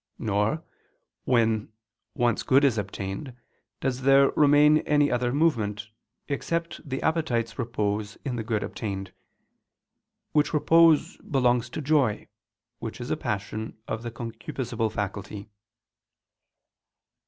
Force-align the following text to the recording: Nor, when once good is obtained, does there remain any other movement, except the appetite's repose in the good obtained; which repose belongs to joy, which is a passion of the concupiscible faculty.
Nor, 0.17 0.63
when 1.25 1.71
once 2.15 2.41
good 2.41 2.63
is 2.63 2.79
obtained, 2.79 3.35
does 3.81 4.01
there 4.01 4.31
remain 4.31 4.79
any 4.79 5.11
other 5.11 5.31
movement, 5.31 5.89
except 6.27 6.81
the 6.89 7.03
appetite's 7.03 7.59
repose 7.59 8.17
in 8.25 8.35
the 8.35 8.41
good 8.43 8.63
obtained; 8.63 9.11
which 10.31 10.55
repose 10.55 11.17
belongs 11.17 11.69
to 11.69 11.83
joy, 11.83 12.27
which 12.79 12.99
is 12.99 13.11
a 13.11 13.15
passion 13.15 13.77
of 13.87 14.01
the 14.01 14.09
concupiscible 14.09 14.91
faculty. 14.91 15.49